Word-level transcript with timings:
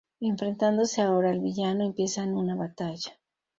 Enfrentándose 0.19 1.03
ahora 1.03 1.29
al 1.29 1.41
villano, 1.41 1.85
empiezan 1.85 2.33
una 2.33 2.55
batalla. 2.55 3.19